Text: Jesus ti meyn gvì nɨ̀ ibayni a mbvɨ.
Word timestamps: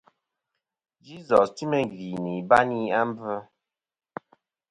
Jesus 1.05 1.47
ti 1.55 1.63
meyn 1.69 1.87
gvì 1.91 2.07
nɨ̀ 2.23 2.37
ibayni 2.41 2.79
a 2.99 3.01
mbvɨ. 3.09 3.35